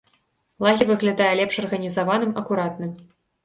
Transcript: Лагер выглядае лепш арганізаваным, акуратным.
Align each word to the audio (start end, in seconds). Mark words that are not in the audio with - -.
Лагер 0.65 0.87
выглядае 0.93 1.29
лепш 1.41 1.61
арганізаваным, 1.67 2.35
акуратным. 2.45 2.91